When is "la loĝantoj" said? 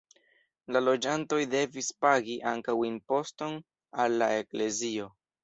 0.77-1.39